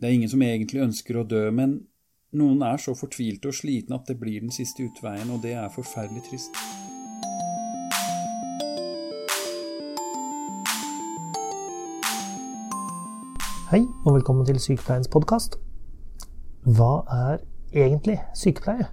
[0.00, 1.74] Det er ingen som egentlig ønsker å dø, men
[2.32, 5.66] noen er så fortvilte og slitne at det blir den siste utveien, og det er
[5.74, 6.56] forferdelig trist.
[13.68, 15.60] Hei, og velkommen til Sykepleiens podkast.
[16.64, 17.44] Hva er
[17.76, 18.88] egentlig sykepleie?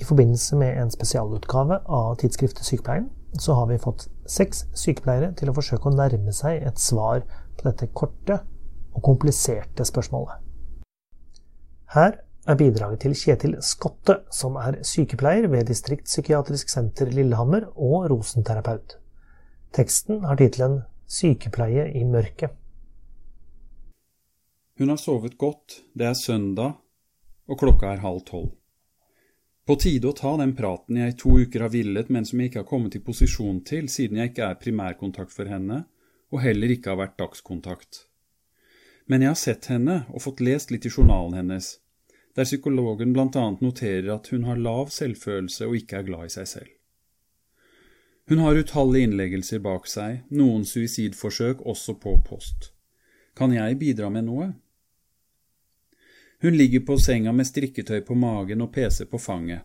[0.00, 5.52] I forbindelse med en spesialutgave av tidsskriftet Sykepleien, så har vi fått seks sykepleiere til
[5.52, 7.26] å forsøke å nærme seg et svar
[7.58, 8.46] på dette korte
[8.98, 10.42] og kompliserte spørsmålet.
[11.94, 12.18] Her
[12.48, 18.98] er bidraget til Kjetil Skotte, som er sykepleier ved Distriktspsykiatrisk senter Lillehammer og rosenterapeut.
[19.76, 22.52] Teksten har tittelen Sykepleie i mørket.
[24.78, 26.76] Hun har sovet godt, det er søndag,
[27.48, 28.52] og klokka er halv tolv.
[29.68, 32.48] På tide å ta den praten jeg i to uker har villet, men som jeg
[32.48, 35.82] ikke har kommet i posisjon til, siden jeg ikke er primærkontakt for henne,
[36.32, 38.07] og heller ikke har vært dagskontakt.
[39.08, 41.78] Men jeg har sett henne og fått lest litt i journalen hennes,
[42.36, 46.50] der psykologen annet noterer at hun har lav selvfølelse og ikke er glad i seg
[46.50, 46.74] selv.
[48.28, 52.74] Hun har utallige innleggelser bak seg, noen suicidforsøk også på post.
[53.34, 54.50] Kan jeg bidra med noe?
[56.44, 59.64] Hun ligger på senga med strikketøy på magen og pc på fanget.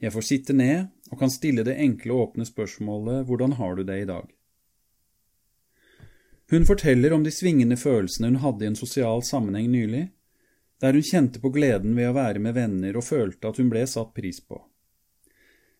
[0.00, 3.84] Jeg får sitte ned og kan stille det enkle og åpne spørsmålet hvordan har du
[3.84, 4.24] det i dag?
[6.50, 10.08] Hun forteller om de svingende følelsene hun hadde i en sosial sammenheng nylig,
[10.82, 13.84] der hun kjente på gleden ved å være med venner og følte at hun ble
[13.86, 14.58] satt pris på.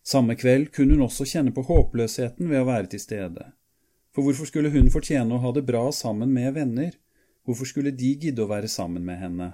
[0.07, 3.49] Samme kveld kunne hun også kjenne på håpløsheten ved å være til stede.
[4.15, 6.95] For hvorfor skulle hun fortjene å ha det bra sammen med venner?
[7.43, 9.51] Hvorfor skulle de gidde å være sammen med henne?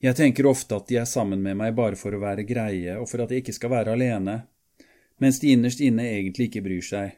[0.00, 3.10] Jeg tenker ofte at de er sammen med meg bare for å være greie og
[3.12, 4.40] for at jeg ikke skal være alene,
[5.20, 7.16] mens de innerst inne egentlig ikke bryr seg.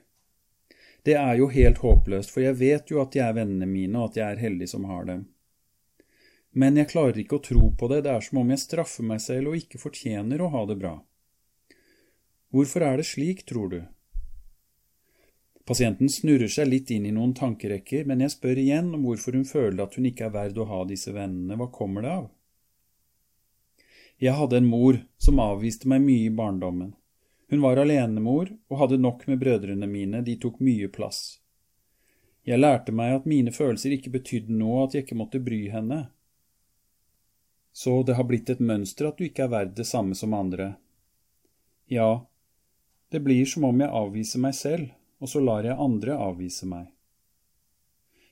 [1.06, 4.10] Det er jo helt håpløst, for jeg vet jo at de er vennene mine, og
[4.10, 5.26] at jeg er heldig som har dem.
[6.58, 9.22] Men jeg klarer ikke å tro på det, det er som om jeg straffer meg
[9.22, 10.96] selv og ikke fortjener å ha det bra.
[12.50, 13.80] Hvorfor er det slik, tror du?
[15.68, 19.44] Pasienten snurrer seg litt inn i noen tankerekker, men jeg spør igjen om hvorfor hun
[19.44, 22.30] føler at hun ikke er verd å ha disse vennene, hva kommer det av?
[24.18, 26.94] Jeg hadde en mor som avviste meg mye i barndommen.
[27.48, 31.40] Hun var alenemor og hadde nok med brødrene mine, de tok mye plass.
[32.44, 36.06] Jeg lærte meg at mine følelser ikke betydde noe, at jeg ikke måtte bry henne.
[37.72, 40.74] Så det har blitt et mønster at du ikke er verd det samme som andre.
[41.88, 42.26] Ja,
[43.08, 46.88] det blir som om jeg avviser meg selv, og så lar jeg andre avvise meg.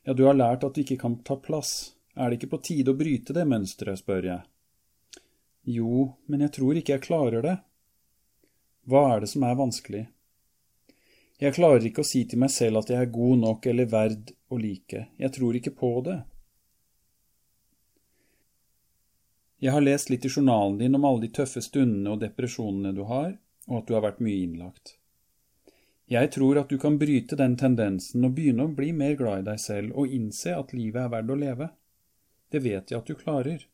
[0.05, 2.93] Ja, du har lært at du ikke kan ta plass, er det ikke på tide
[2.93, 4.43] å bryte det mønsteret, spør jeg.
[5.67, 7.57] Jo, men jeg tror ikke jeg klarer det.
[8.87, 10.05] Hva er det som er vanskelig?
[11.43, 14.31] Jeg klarer ikke å si til meg selv at jeg er god nok eller verd
[14.49, 15.09] å like.
[15.19, 16.21] Jeg tror ikke på det.
[19.59, 23.03] Jeg har lest litt i journalen din om alle de tøffe stundene og depresjonene du
[23.11, 23.35] har,
[23.67, 24.97] og at du har vært mye innlagt.
[26.07, 29.47] Jeg tror at du kan bryte den tendensen og begynne å bli mer glad i
[29.49, 31.69] deg selv og innse at livet er verdt å leve.
[32.55, 33.65] Det vet jeg at du klarer.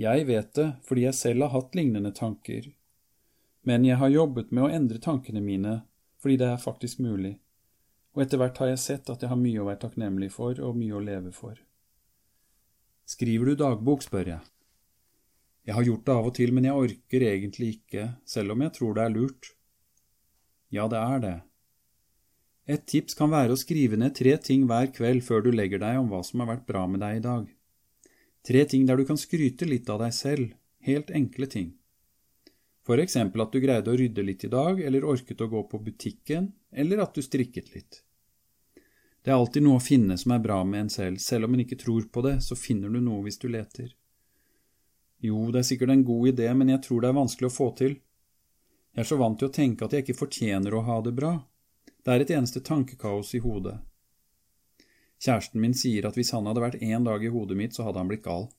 [0.00, 2.70] Jeg vet det fordi jeg selv har hatt lignende tanker,
[3.68, 5.82] men jeg har jobbet med å endre tankene mine
[6.22, 7.34] fordi det er faktisk mulig,
[8.14, 10.76] og etter hvert har jeg sett at jeg har mye å være takknemlig for og
[10.78, 11.58] mye å leve for.
[13.04, 14.44] Skriver du dagbok, spør jeg.
[15.64, 18.72] Jeg har gjort det av og til, men jeg orker egentlig ikke, selv om jeg
[18.78, 19.50] tror det er lurt.
[20.72, 21.34] Ja, det er det.
[22.64, 26.00] Et tips kan være å skrive ned tre ting hver kveld før du legger deg
[26.00, 27.48] om hva som har vært bra med deg i dag.
[28.44, 30.54] Tre ting der du kan skryte litt av deg selv,
[30.84, 31.74] helt enkle ting.
[32.84, 35.80] For eksempel at du greide å rydde litt i dag, eller orket å gå på
[35.86, 38.02] butikken, eller at du strikket litt.
[39.24, 41.62] Det er alltid noe å finne som er bra med en selv, selv om en
[41.64, 43.94] ikke tror på det, så finner du noe hvis du leter.
[45.24, 47.70] Jo, det er sikkert en god idé, men jeg tror det er vanskelig å få
[47.78, 47.94] til.
[48.92, 51.32] Jeg er så vant til å tenke at jeg ikke fortjener å ha det bra.
[52.04, 53.78] Det er et eneste tankekaos i hodet.
[55.24, 58.02] Kjæresten min sier at hvis han hadde vært én dag i hodet mitt, så hadde
[58.02, 58.50] han blitt gal.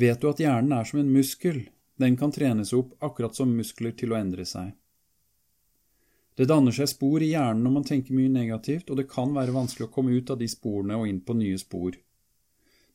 [0.00, 1.66] Vet du at hjernen er som en muskel,
[2.02, 4.72] den kan trenes opp akkurat som muskler til å endre seg.
[6.34, 9.54] Det danner seg spor i hjernen når man tenker mye negativt, og det kan være
[9.54, 11.98] vanskelig å komme ut av de sporene og inn på nye spor.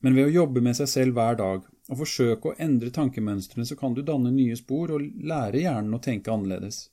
[0.01, 3.77] Men ved å jobbe med seg selv hver dag og forsøke å endre tankemønstrene, så
[3.77, 6.87] kan du danne nye spor og lære hjernen å tenke annerledes.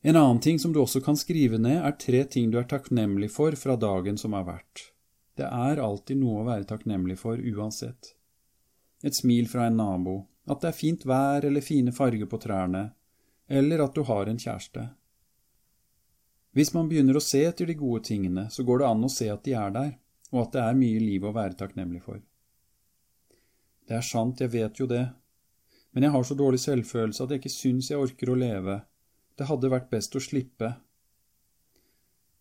[0.00, 3.32] En annen ting som du også kan skrive ned, er tre ting du er takknemlig
[3.34, 4.92] for fra dagen som har vært.
[5.36, 8.14] Det er alltid noe å være takknemlig for uansett.
[9.06, 10.16] Et smil fra en nabo,
[10.50, 12.88] at det er fint vær eller fine farger på trærne,
[13.48, 14.88] eller at du har en kjæreste.
[16.56, 19.28] Hvis man begynner å se etter de gode tingene, så går det an å se
[19.30, 19.92] at de er der,
[20.32, 22.20] og at det er mye liv å være takknemlig for.
[23.88, 25.04] Det er sant, jeg vet jo det,
[25.92, 28.80] men jeg har så dårlig selvfølelse at jeg ikke syns jeg orker å leve,
[29.38, 30.72] det hadde vært best å slippe.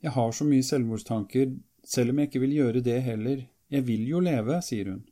[0.04, 1.54] Jeg har så mye selvmordstanker,
[1.88, 5.06] selv om jeg ikke vil gjøre det heller, jeg vil jo leve, sier hun.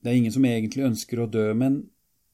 [0.00, 1.82] Det er ingen som egentlig ønsker å dø, men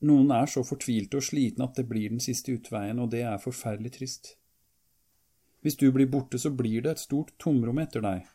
[0.07, 3.43] noen er så fortvilte og slitne at det blir den siste utveien, og det er
[3.43, 4.37] forferdelig trist.
[5.67, 8.27] Hvis du blir borte, så blir det et stort tomrom etter deg.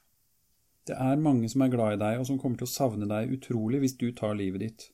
[0.89, 3.31] Det er mange som er glad i deg, og som kommer til å savne deg
[3.31, 4.87] utrolig hvis du tar livet ditt.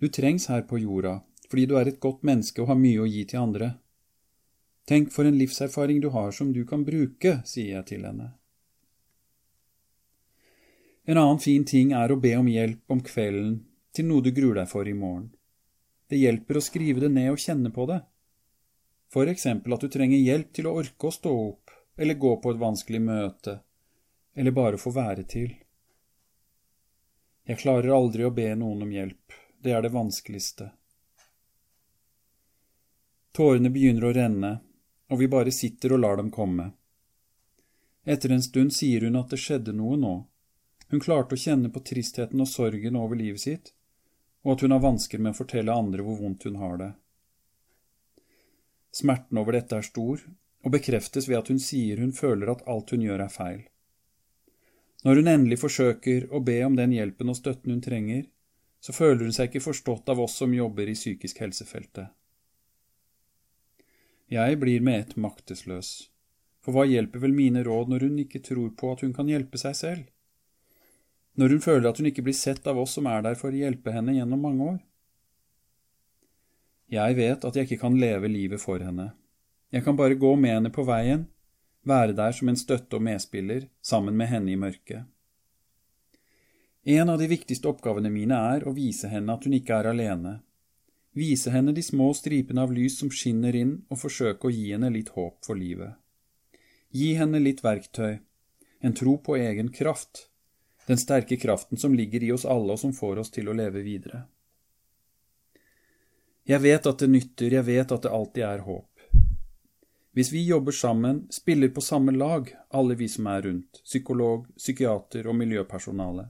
[0.00, 1.18] Du trengs her på jorda,
[1.50, 3.74] fordi du er et godt menneske og har mye å gi til andre.
[4.88, 8.34] Tenk for en livserfaring du har som du kan bruke, sier jeg til henne.
[11.04, 13.58] En annen fin ting er å be om hjelp om kvelden
[13.94, 15.28] til noe du gruer deg for i morgen.
[16.08, 18.00] Det hjelper å skrive det ned og kjenne på det.
[19.12, 22.50] For eksempel at du trenger hjelp til å orke å stå opp, eller gå på
[22.50, 23.58] et vanskelig møte,
[24.34, 25.52] eller bare få være til.
[27.44, 30.72] Jeg klarer aldri å be noen om hjelp, det er det vanskeligste.
[33.34, 34.52] Tårene begynner å renne,
[35.12, 36.70] og vi bare sitter og lar dem komme.
[38.04, 40.14] Etter en stund sier hun at det skjedde noe nå.
[40.94, 43.72] Hun klarte å kjenne på tristheten og sorgen over livet sitt,
[44.46, 46.90] og at hun har vansker med å fortelle andre hvor vondt hun har det.
[48.94, 50.22] Smerten over dette er stor,
[50.62, 53.64] og bekreftes ved at hun sier hun føler at alt hun gjør er feil.
[55.02, 58.30] Når hun endelig forsøker å be om den hjelpen og støtten hun trenger,
[58.78, 62.14] så føler hun seg ikke forstått av oss som jobber i psykisk helsefeltet.
[64.30, 65.94] Jeg blir med ett maktesløs,
[66.62, 69.58] for hva hjelper vel mine råd når hun ikke tror på at hun kan hjelpe
[69.58, 70.10] seg selv?
[71.34, 73.58] Når hun føler at hun ikke blir sett av oss som er der for å
[73.58, 74.82] hjelpe henne gjennom mange år?
[76.94, 79.10] Jeg vet at jeg ikke kan leve livet for henne.
[79.74, 81.26] Jeg kan bare gå med henne på veien,
[81.82, 85.08] være der som en støtte og medspiller, sammen med henne i mørket.
[86.84, 90.36] En av de viktigste oppgavene mine er å vise henne at hun ikke er alene.
[91.16, 94.92] Vise henne de små stripene av lys som skinner inn, og forsøke å gi henne
[94.92, 95.96] litt håp for livet.
[96.94, 98.20] Gi henne litt verktøy,
[98.84, 100.28] en tro på egen kraft,
[100.86, 103.82] den sterke kraften som ligger i oss alle og som får oss til å leve
[103.84, 104.24] videre.
[106.44, 108.90] Jeg vet at det nytter, jeg vet at det alltid er håp.
[110.14, 115.26] Hvis vi jobber sammen, spiller på samme lag, alle vi som er rundt, psykolog, psykiater
[115.26, 116.28] og miljøpersonale.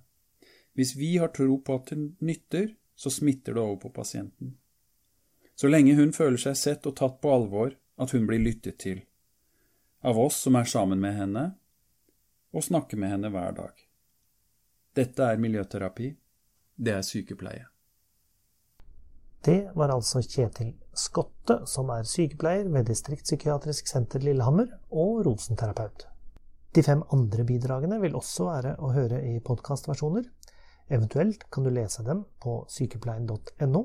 [0.75, 4.55] Hvis vi har tro på at det nytter, så smitter det over på pasienten.
[5.55, 9.03] Så lenge hun føler seg sett og tatt på alvor, at hun blir lyttet til.
[10.01, 11.45] Av oss som er sammen med henne,
[12.55, 13.84] og snakker med henne hver dag.
[14.95, 16.13] Dette er miljøterapi.
[16.79, 17.65] Det er sykepleie.
[19.45, 26.07] Det var altså Kjetil Skotte, som er sykepleier ved Distriktspsykiatrisk senter Lillehammer og rosenterapeut.
[26.75, 30.31] De fem andre bidragene vil også være å høre i podkastversjoner.
[30.95, 33.85] Eventuelt kan du lese dem på sykepleien.no,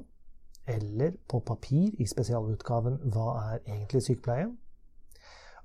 [0.69, 4.51] eller på papir i spesialutgaven Hva er egentlig sykepleie?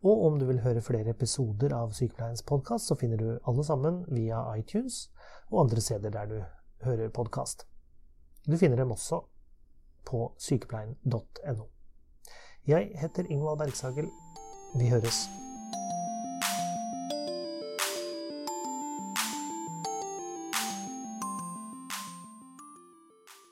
[0.04, 4.02] Og om du vil høre flere episoder av Sykepleiens podkast, så finner du alle sammen
[4.12, 5.06] via iTunes
[5.48, 6.36] og andre steder der du
[6.84, 7.64] hører podkast.
[8.44, 9.22] Du finner dem også
[10.04, 11.70] på sykepleien.no.
[12.68, 14.12] Jeg heter Ingvald Bergsagel.
[14.76, 15.24] Vi høres.